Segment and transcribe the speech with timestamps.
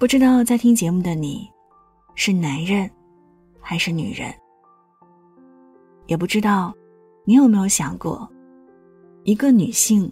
[0.00, 1.46] 不知道在听节目的你，
[2.14, 2.90] 是男人
[3.60, 4.32] 还是女人？
[6.06, 6.74] 也不知道
[7.26, 8.26] 你有没有想过，
[9.24, 10.10] 一个女性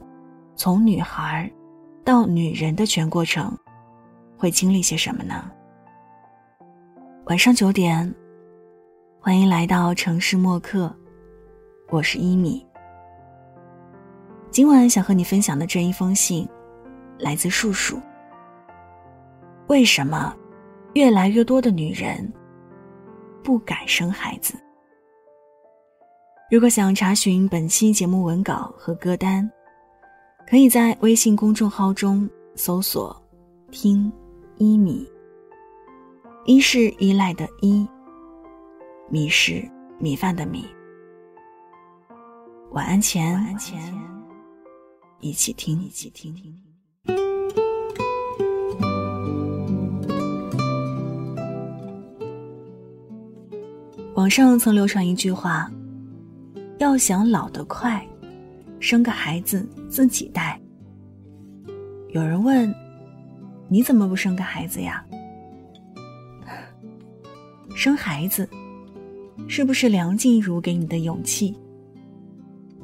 [0.55, 1.51] 从女孩
[2.05, 3.57] 到女人的全过程，
[4.37, 5.51] 会经历些什么呢？
[7.25, 8.15] 晚上九点，
[9.19, 10.95] 欢迎来到城市默客，
[11.89, 12.63] 我是一米。
[14.51, 16.47] 今晚想和你分享的这一封信，
[17.19, 17.99] 来自树树。
[19.69, 20.35] 为什么
[20.95, 22.33] 越来越多的女人
[23.45, 24.55] 不敢生孩子？
[26.51, 29.49] 如果想查询本期节目文稿和歌单，
[30.49, 33.15] 可以在微信公众号中搜索
[33.71, 34.11] “听
[34.57, 35.07] 一米”。
[36.47, 37.87] 一是依赖的依，
[39.11, 40.67] 米是米饭的米。
[42.71, 43.39] 晚安前，
[45.21, 46.35] 一起听，一起听。
[54.19, 55.71] 网上曾流传一句话
[56.81, 58.05] ：“要想老得快，
[58.81, 60.61] 生个孩子自己带。”
[62.11, 62.75] 有人问
[63.71, 65.07] ：“你怎么不生个孩子呀？”
[67.77, 68.49] 生孩子，
[69.47, 71.55] 是不是梁静茹给你的勇气？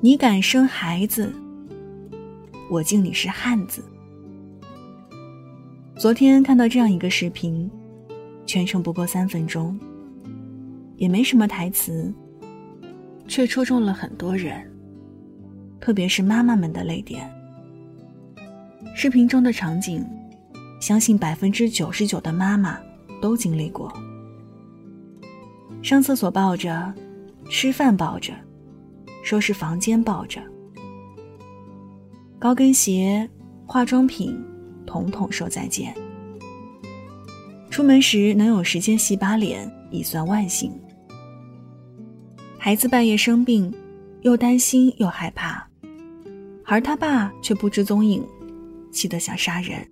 [0.00, 1.34] 你敢生孩子，
[2.70, 3.84] 我敬你是汉子。
[5.96, 7.68] 昨天看到这样一个视频，
[8.46, 9.76] 全程不过三分钟。
[10.96, 12.12] 也没什么台词，
[13.26, 14.70] 却戳中了很多人，
[15.80, 17.30] 特别是妈妈们的泪点。
[18.94, 20.06] 视频中的场景，
[20.80, 22.78] 相信百分之九十九的妈妈
[23.20, 23.92] 都经历过：
[25.82, 26.92] 上厕所抱着，
[27.50, 28.32] 吃饭抱着，
[29.24, 30.40] 收拾房间抱着，
[32.38, 33.28] 高跟鞋、
[33.66, 34.38] 化妆品，
[34.86, 35.92] 统统说再见。
[37.68, 40.72] 出门时能有时间洗把脸，已算万幸。
[42.64, 43.70] 孩子半夜生病，
[44.22, 45.68] 又担心又害怕，
[46.64, 48.24] 而他爸却不知踪影，
[48.90, 49.86] 气得想杀人。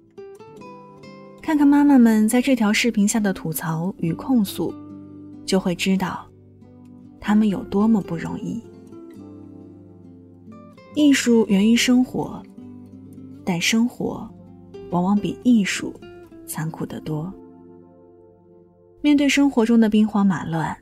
[1.43, 4.72] 看看妈妈们在这条视频下的吐槽与控诉，
[5.44, 6.27] 就会知道，
[7.21, 8.59] 他们有多么不容易。
[10.94, 12.43] 艺术源于生活，
[13.44, 14.27] 但生活
[14.89, 15.93] 往往比艺术
[16.47, 17.31] 残酷得多。
[19.03, 20.75] 面对生活中的兵荒马乱。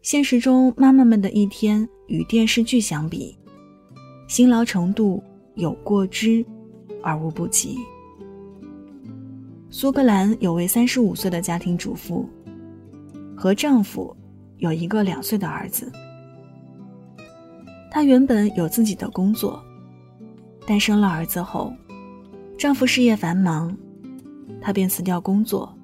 [0.00, 3.36] 现实中，妈妈们的一天与电视剧相比，
[4.28, 5.22] 辛劳程度
[5.54, 6.44] 有过之
[7.02, 7.76] 而无不及。
[9.70, 12.26] 苏格兰有位三十五岁的家庭主妇，
[13.36, 14.16] 和丈夫
[14.58, 15.90] 有一个两岁的儿子。
[17.90, 19.62] 她原本有自己的工作，
[20.66, 21.72] 但生了儿子后，
[22.56, 23.76] 丈夫事业繁忙，
[24.60, 25.76] 她便辞掉工作，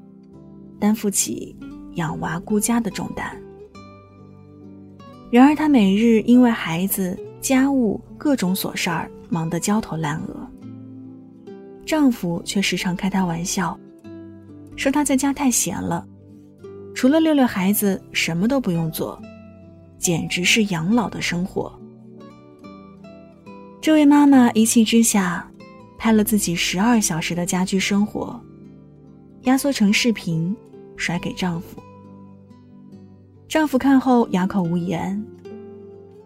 [0.79, 1.55] 担负起
[1.97, 3.44] 养娃顾家的重担。
[5.35, 10.49] 然而，她每日因为孩子、家务各种琐事儿忙得焦头烂额。
[11.85, 13.77] 丈夫却时常开她玩笑，
[14.77, 16.07] 说她在家太闲了，
[16.95, 19.21] 除了遛遛孩子，什么都不用做，
[19.99, 21.77] 简直是养老的生活。
[23.81, 25.51] 这位妈妈一气之下，
[25.99, 28.41] 拍了自己十二小时的家居生活，
[29.43, 30.55] 压缩成视频，
[30.97, 31.83] 甩给丈夫。
[33.49, 35.25] 丈夫看后哑口无言，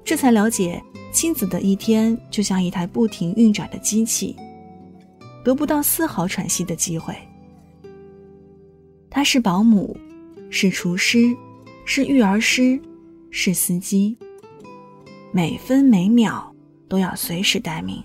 [0.03, 4.35] 这才了解妻子的一天就像一台不停运转的机器，
[5.45, 7.15] 得不到丝毫喘息的机会。
[9.11, 9.97] 他是保姆，
[10.49, 11.37] 是厨师，
[11.85, 12.81] 是育儿师，
[13.31, 14.17] 是司机，
[15.33, 16.55] 每分每秒
[16.89, 18.03] 都要随时待命。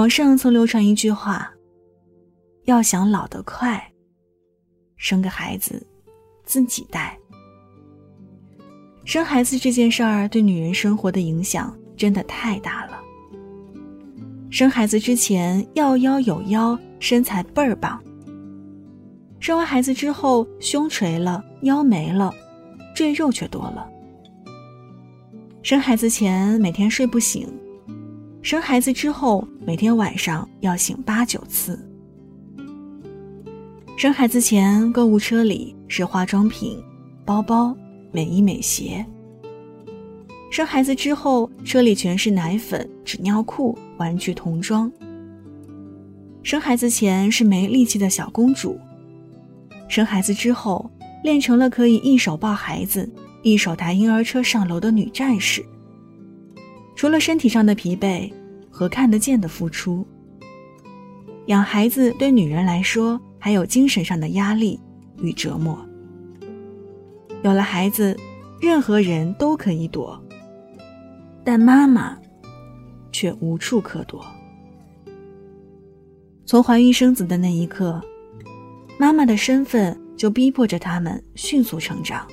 [0.00, 1.52] 网上曾流传一句话
[2.64, 3.78] ：“要想老得快，
[4.96, 5.86] 生个孩子
[6.42, 7.14] 自己带。”
[9.04, 12.98] 生孩子这件事儿对女人生活的影响真的太大了。
[14.50, 17.98] 生孩子之前要腰有腰，身材倍儿棒；
[19.38, 22.34] 生完孩子之后胸垂了，腰没了，
[22.96, 23.86] 赘肉却多了。
[25.62, 27.46] 生孩子前每天睡不醒。
[28.42, 31.78] 生孩子之后，每天晚上要醒八九次。
[33.98, 36.82] 生孩子前，购物车里是化妆品、
[37.22, 37.76] 包包、
[38.10, 39.04] 美衣美鞋；
[40.50, 44.90] 生孩子之后，车里全是奶粉、纸尿裤、玩具童装。
[46.42, 48.80] 生孩子前是没力气的小公主，
[49.86, 50.90] 生孩子之后
[51.22, 53.06] 练成了可以一手抱孩子、
[53.42, 55.62] 一手抬婴儿车上楼的女战士。
[56.94, 58.30] 除了身体上的疲惫
[58.70, 60.06] 和看得见的付出，
[61.46, 64.78] 养孩子对女人来说还有精神上的压力
[65.18, 65.78] 与折磨。
[67.42, 68.14] 有了孩子，
[68.60, 70.22] 任何人都可以躲，
[71.42, 72.18] 但妈妈
[73.10, 74.24] 却无处可躲。
[76.44, 77.98] 从怀孕生子的那一刻，
[78.98, 82.26] 妈妈的身份就逼迫着他们迅速成长，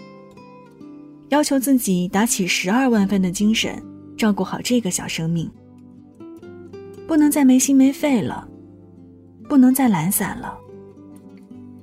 [1.29, 3.81] 要求自己打起十二万分的精神
[4.17, 5.49] 照顾好这个小生命，
[7.07, 8.47] 不能再没心没肺了，
[9.47, 10.57] 不能再懒散了，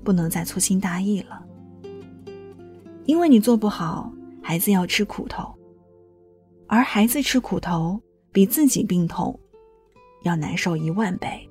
[0.03, 1.41] 不能再粗心大意了。
[3.05, 5.55] 因为你做不好，孩子要吃苦头，
[6.67, 8.01] 而孩子吃苦头
[8.33, 9.39] 比自己病痛
[10.25, 11.49] 要难受一万倍。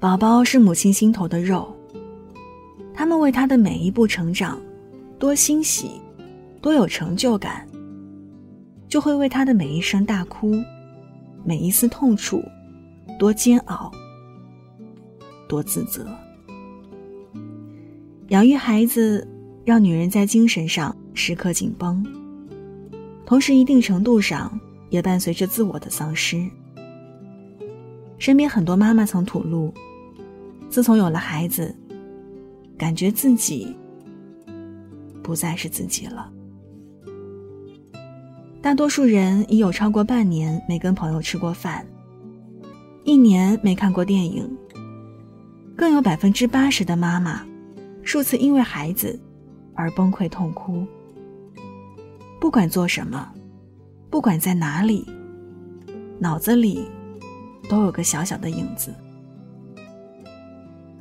[0.00, 1.74] 宝宝是母亲心头的肉，
[2.92, 4.60] 他们为他的每一步成长
[5.18, 6.00] 多欣喜，
[6.60, 7.66] 多有成就感，
[8.94, 10.54] 就会为他的每一声大哭、
[11.42, 12.40] 每一丝痛楚
[13.18, 13.90] 多煎熬、
[15.48, 16.06] 多自责。
[18.28, 19.26] 养育孩子，
[19.64, 22.06] 让女人在精神上时刻紧绷，
[23.26, 24.56] 同时一定程度上
[24.90, 26.48] 也伴随着自我的丧失。
[28.16, 29.74] 身边很多妈妈曾吐露，
[30.70, 31.74] 自从有了孩子，
[32.78, 33.76] 感觉自己
[35.20, 36.30] 不再是自己了。
[38.64, 41.86] 大多数人已有超过半年没跟朋友吃过饭，
[43.04, 44.50] 一年没看过电影，
[45.76, 47.44] 更有百分之八十的妈妈。
[48.02, 49.20] 数次因为孩子
[49.74, 50.86] 而崩溃痛哭，
[52.40, 53.30] 不管做什么，
[54.08, 55.06] 不管在哪里，
[56.18, 56.88] 脑子里
[57.68, 58.94] 都有个小小的影子。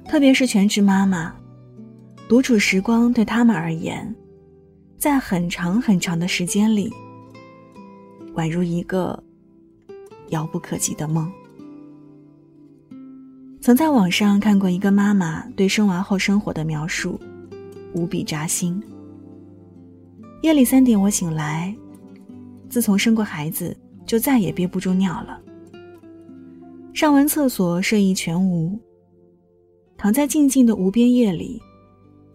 [0.05, 1.33] 特别是全职妈妈，
[2.27, 4.13] 独处时光对他们而言，
[4.97, 6.93] 在很长很长的时间里，
[8.35, 9.21] 宛如一个
[10.29, 11.31] 遥不可及的梦。
[13.61, 17.19] 曾在网上看过一个妈妈对生娃后生活的描述，
[17.93, 18.81] 无比扎心。
[20.41, 21.73] 夜里三点我醒来，
[22.69, 23.75] 自从生过孩子
[24.05, 25.39] 就再也憋不住尿了。
[26.93, 28.77] 上完厕所睡意全无，
[29.95, 31.61] 躺在静静的无边夜里，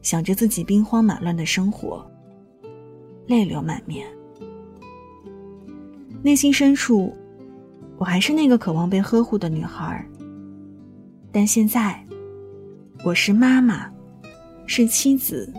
[0.00, 2.10] 想着自己兵荒马乱的生活，
[3.26, 4.06] 泪流满面。
[6.20, 7.14] 内心深处，
[7.96, 10.04] 我还是那个渴望被呵护的女孩。
[11.30, 12.04] 但现在，
[13.04, 13.88] 我是妈妈，
[14.66, 15.52] 是妻子，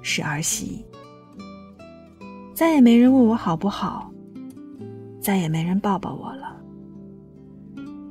[0.00, 0.84] 是儿媳，
[2.54, 4.10] 再也没人问我好不好，
[5.20, 6.56] 再也没人抱抱我了。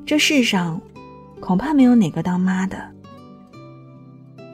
[0.05, 0.79] 这世上，
[1.39, 2.77] 恐怕没有哪个当妈的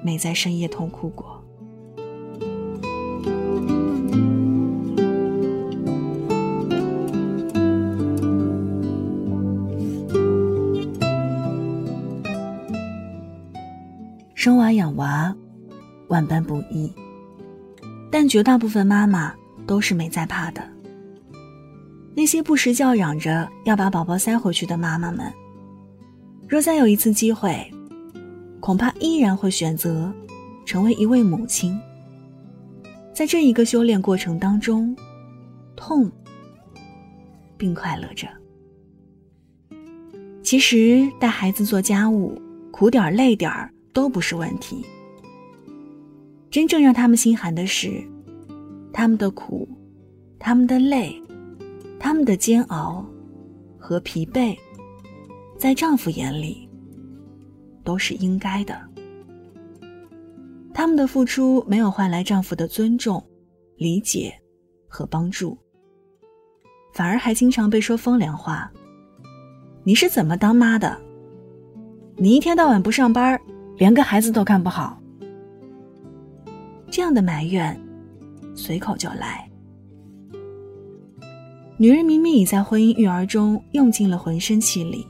[0.04, 1.39] 没在深夜痛哭过。
[14.40, 15.36] 生娃养娃，
[16.08, 16.90] 万般不易，
[18.10, 19.36] 但绝大部分妈妈
[19.68, 20.66] 都是没在怕的。
[22.16, 25.30] 那些不时叫嚷着要把宝宝塞回去的妈妈们，
[26.48, 27.70] 若再有一次机会，
[28.62, 30.10] 恐怕依然会选择
[30.66, 31.78] 成为一位母亲。
[33.14, 34.96] 在这一个修炼过程当中，
[35.76, 36.10] 痛
[37.58, 38.26] 并快乐着。
[40.42, 42.42] 其实带孩子做家务，
[42.72, 43.70] 苦点儿累点儿。
[44.00, 44.86] 都不是问题。
[46.50, 48.02] 真正让他们心寒的是，
[48.94, 49.68] 他们的苦，
[50.40, 51.22] 他们的累，
[52.00, 53.06] 他们的煎熬
[53.78, 54.58] 和疲惫，
[55.58, 56.70] 在丈夫眼里
[57.84, 58.80] 都是应该的。
[60.74, 63.22] 他们的付出没有换来丈夫的尊重、
[63.76, 64.34] 理解
[64.88, 65.58] 和帮助，
[66.94, 68.72] 反而还经常被说风凉话
[69.84, 70.98] ：“你是怎么当妈的？
[72.16, 73.38] 你一天到晚不上班。”
[73.80, 75.02] 连个孩子都看不好，
[76.92, 77.80] 这样的埋怨
[78.54, 79.50] 随口就来。
[81.78, 85.08] 女人明明已在婚姻育儿中用尽了浑身气力，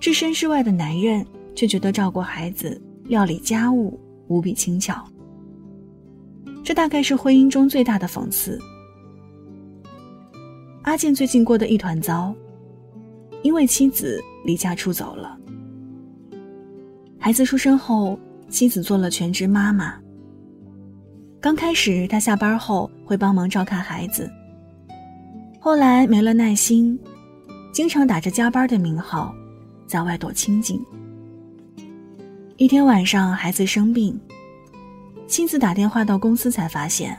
[0.00, 5.04] 置身事外的男人却觉得照顾孩子、料理家务无比轻巧。
[6.64, 8.58] 这大概是婚姻中最大的讽刺。
[10.84, 12.34] 阿健最近过得一团糟，
[13.42, 15.38] 因为妻子离家出走了。
[17.24, 19.94] 孩子出生后，妻子做了全职妈妈。
[21.40, 24.28] 刚开始，他下班后会帮忙照看孩子。
[25.60, 26.98] 后来没了耐心，
[27.72, 29.32] 经常打着加班的名号，
[29.86, 30.84] 在外躲清静。
[32.56, 34.20] 一天晚上，孩子生病，
[35.28, 37.16] 妻子打电话到公司才发现，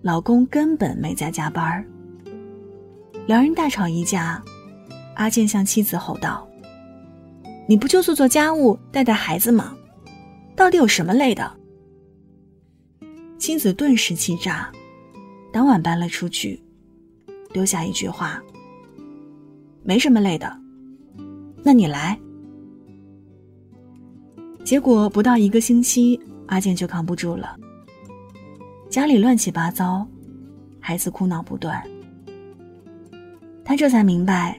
[0.00, 1.84] 老公根本没在加班
[3.26, 4.40] 两人大吵一架，
[5.16, 6.47] 阿健向妻子吼道
[7.68, 9.76] ：“你不就做做家务、带带孩子吗？
[10.56, 11.54] 到底有什么累的？”
[13.38, 14.72] 妻子顿时气炸，
[15.52, 16.60] 当晚搬了出去，
[17.52, 18.42] 丢下一句话
[19.84, 20.50] ：“没什么累的，
[21.62, 22.18] 那你来。”
[24.64, 27.54] 结果不到一个星期，阿健就扛不住了。
[28.88, 30.08] 家里乱七八糟，
[30.80, 31.82] 孩子哭闹不断。
[33.62, 34.58] 他这才明白，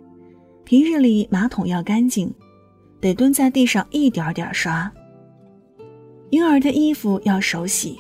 [0.64, 2.32] 平日里马桶要干净，
[3.00, 4.90] 得蹲在地上一点点刷；
[6.30, 7.98] 婴儿的衣服要手洗，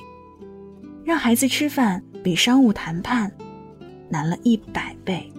[1.03, 3.31] 让孩子吃饭比商务谈判
[4.09, 5.31] 难了一百倍。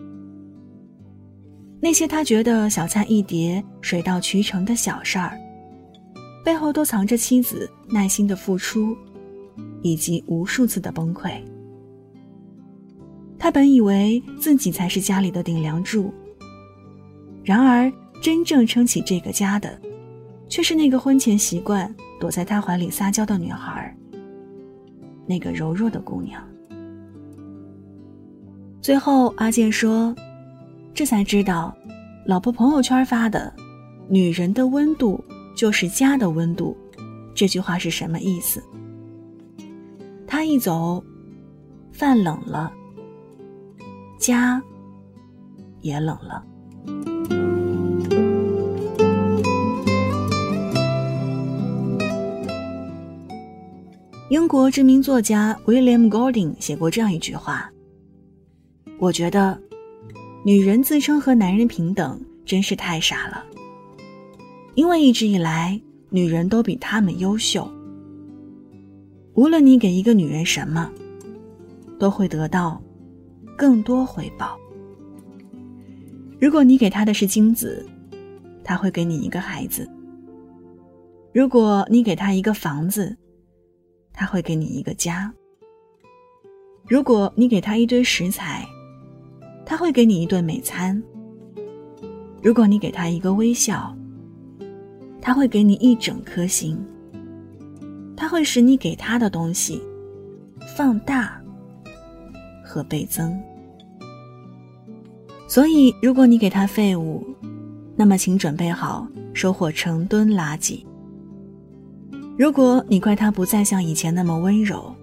[1.81, 5.38] 那些他觉得小菜一碟、水到渠成的小事儿。
[6.43, 8.97] 背后都藏着妻子耐心的付出，
[9.83, 11.33] 以及无数次的崩溃。
[13.38, 16.12] 他本以为自己才是家里的顶梁柱，
[17.45, 19.81] 然而真正撑起这个家的，
[20.49, 23.97] 却是那个婚前习惯躲在他怀里撒娇的女孩，
[25.27, 26.43] 那个柔弱的姑娘。
[28.81, 30.15] 最后，阿健说
[30.95, 31.75] ：“这才知道，
[32.27, 33.53] 老婆朋友圈发的
[34.09, 35.23] ‘女人的温度’。”
[35.57, 36.75] 就是家的温度，
[37.35, 38.62] 这句话是什么意思？
[40.27, 41.05] 他一走，
[41.93, 42.73] 饭冷了，
[44.19, 44.62] 家
[45.83, 46.43] 也冷了。
[54.31, 57.69] 英国知名作家 William Golding 写过这样一句话
[59.01, 59.61] ：“我觉得，
[60.45, 63.45] 女人自称和男人平等，真是太傻了。”
[64.77, 67.69] 因为一直以来，女人都比他们优秀。
[69.35, 70.89] 无论你给一个女人什么，
[71.99, 72.81] 都会得到
[73.57, 74.57] 更多回报。
[76.41, 77.85] 如果你给她的是精子，
[78.63, 79.85] 她会给你一个孩子；
[81.35, 83.17] 如果你给她一个房子，
[84.12, 85.31] 他会给你一个家；
[86.87, 88.67] 如果你给他一堆食材，
[89.64, 91.00] 他会给你一顿美餐；
[92.43, 93.97] 如果你给他一个微笑，
[95.21, 96.79] 他会给你一整颗心，
[98.17, 99.81] 他会使你给他的东西
[100.76, 101.40] 放大
[102.64, 103.40] 和倍增。
[105.47, 107.26] 所以，如果你给他废物，
[107.97, 110.85] 那么请准备好收获成吨垃圾。
[112.41, 114.95] 如果你怪他不再像以前那么温柔，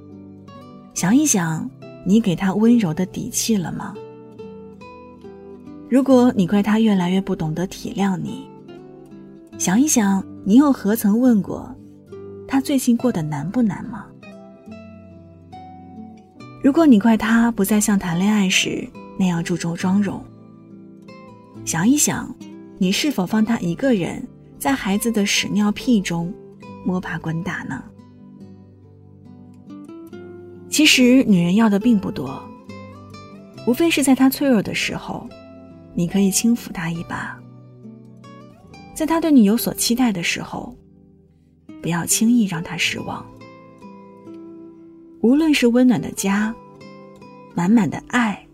[0.95, 1.69] 想一想，
[2.03, 3.93] 你给他温柔的底气了吗？
[5.87, 8.47] 如果你怪他越来越不懂得体谅你，
[9.59, 11.71] 想一想，你又何曾问过
[12.47, 14.07] 他最近过得难不难吗？
[16.63, 20.19] 如果你怪他不再像谈恋爱时那样注重妆容，
[21.65, 22.35] 想一想，
[22.79, 24.27] 你是否放他一个人
[24.57, 26.33] 在孩子的屎尿屁中
[26.87, 27.83] 摸爬滚打呢？
[30.69, 32.41] 其实，女人要的并不多，
[33.67, 35.27] 无非是在她脆弱的时候，
[35.93, 37.37] 你可以轻抚她一把。
[38.95, 40.73] 在他对你有所期待的时候，
[41.81, 43.23] 不要轻易让他失望。
[45.19, 46.55] 无论是温暖的家、
[47.53, 48.47] 满满的爱，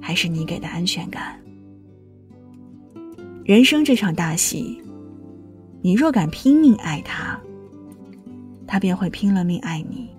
[0.00, 1.38] 还是你给的安全感，
[3.44, 4.80] 人生这场大戏，
[5.88, 7.40] 你若敢拼命爱他，
[8.66, 10.14] 他便会拼了命爱你。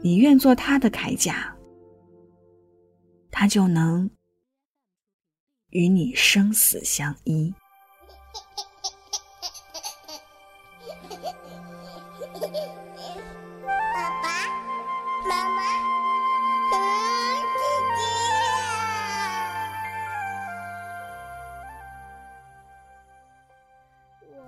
[0.00, 1.52] 你愿做他的铠甲，
[3.32, 4.08] 他就能。
[5.70, 7.52] 与你生死相依。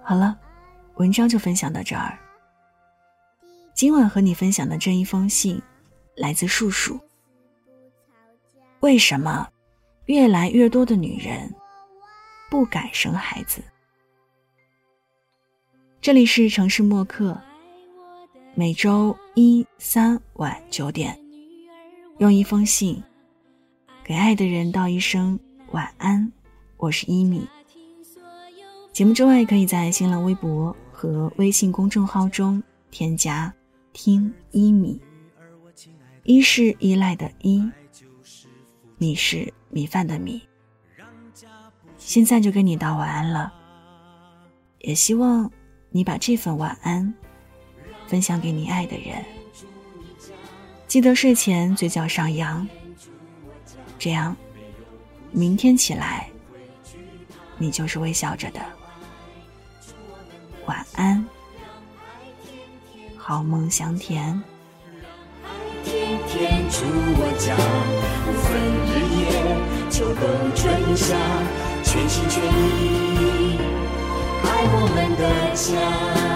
[0.07, 0.39] 好了，
[0.97, 2.19] 文章就分享到这儿。
[3.73, 5.61] 今晚和你分享的这一封信，
[6.15, 7.01] 来自树树。
[8.81, 9.49] 为什么？
[10.05, 11.51] 越来越多的女人
[12.51, 13.63] 不敢生孩子。
[16.03, 17.41] 这里是城市默客，
[18.55, 21.19] 每周一、三晚九点，
[22.19, 23.03] 用一封信
[24.05, 26.31] 给爱的人道一声晚安。
[26.77, 27.49] 我是一米。
[28.95, 33.53] 节目之外，可以在新浪微博和微信公众号中添加
[33.93, 35.01] “听一米”，
[36.23, 37.69] 一是依赖的依，
[38.97, 39.53] 米是。
[39.71, 40.41] 米饭的米，
[41.99, 43.53] 现在就跟你道晚安了。
[44.79, 45.51] 也希望
[45.91, 47.13] 你把这份晚安
[48.07, 49.25] 分享给你爱的人。
[50.87, 52.65] 记得睡前嘴角上扬，
[53.99, 54.37] 这样
[55.33, 56.31] 明天起来
[57.59, 58.65] 你就是微笑着的。
[60.67, 61.25] 晚安，
[63.17, 64.43] 好梦香甜。
[65.85, 67.55] 天天住我家，
[68.25, 68.57] 不分
[68.89, 69.23] 日夜，
[69.91, 70.23] 秋冬
[70.55, 71.15] 春夏，
[71.83, 73.59] 全心全意
[74.43, 75.23] 爱我们的
[75.55, 76.34] 家。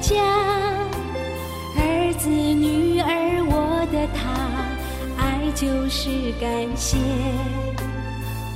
[0.00, 0.14] 家，
[1.76, 4.20] 儿子女儿，我的他，
[5.22, 6.96] 爱就是感谢，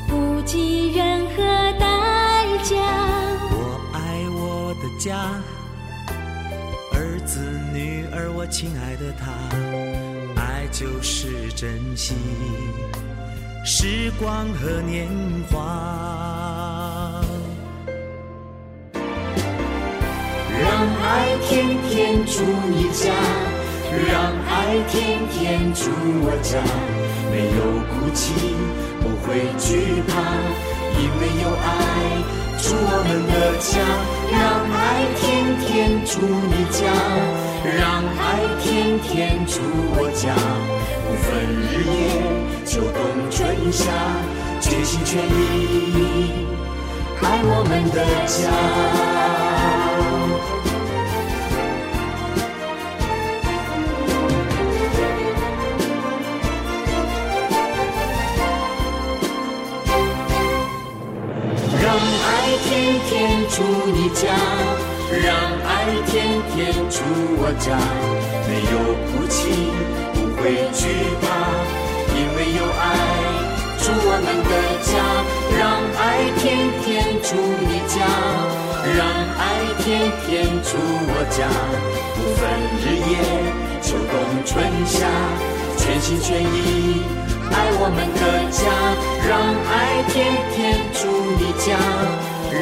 [0.08, 1.42] 不计任何
[1.78, 2.74] 代价。
[3.50, 3.98] 我爱
[4.30, 5.14] 我的家，
[6.92, 7.40] 儿子
[7.72, 9.30] 女儿，我亲爱的他，
[10.40, 12.14] 爱就是珍惜
[13.64, 15.08] 时光和年
[15.50, 16.53] 华。
[21.04, 22.42] 爱天天住
[22.74, 23.12] 你家。
[24.08, 25.90] 让爱天天住
[26.24, 26.58] 我家，
[27.30, 27.60] 没有
[27.92, 28.34] 哭泣，
[29.00, 30.12] 不会惧怕，
[30.98, 31.70] 因为有爱
[32.58, 33.70] 住我们的家。
[34.32, 34.42] 让
[34.74, 34.82] 爱
[35.14, 35.22] 天
[35.60, 36.12] 天住
[36.50, 36.82] 你家，
[37.78, 38.22] 让爱
[38.60, 39.60] 天天住
[39.96, 40.34] 我家，
[41.06, 41.24] 不分
[41.70, 42.02] 日夜，
[42.66, 42.98] 秋冬
[43.30, 43.84] 春夏，
[44.60, 46.32] 全心全意
[47.22, 49.13] 爱我们的家。
[62.84, 64.28] 天天住你家，
[65.24, 65.32] 让
[65.64, 67.00] 爱天天住
[67.40, 67.72] 我家，
[68.44, 68.76] 没有
[69.08, 69.72] 哭泣，
[70.12, 70.84] 不会惧
[71.22, 71.24] 怕，
[72.12, 72.84] 因为有爱
[73.80, 74.52] 住我们的
[74.84, 74.92] 家。
[75.56, 76.44] 让爱天
[76.84, 76.84] 天
[77.22, 78.04] 住你家，
[78.92, 79.00] 让
[79.40, 79.42] 爱
[79.80, 80.76] 天天住
[81.08, 81.48] 我家，
[82.14, 82.44] 不分
[82.84, 83.16] 日夜，
[83.80, 84.12] 秋冬
[84.44, 85.08] 春夏，
[85.78, 87.00] 全心全意
[87.50, 88.60] 爱我们的家。
[89.26, 89.40] 让
[89.72, 89.72] 爱
[90.12, 91.80] 天天住你家。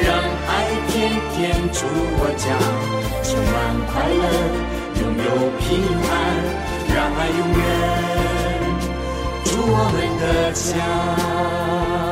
[0.01, 0.09] 让
[0.49, 0.51] 爱
[0.89, 0.93] 天
[1.33, 1.37] 天
[1.73, 1.85] 住
[2.19, 2.45] 我家，
[3.23, 3.55] 充满
[3.93, 4.25] 快乐，
[5.01, 5.27] 拥有
[5.61, 5.69] 平
[6.09, 6.13] 安。
[6.95, 7.61] 让爱永远
[9.45, 12.12] 住我们的家。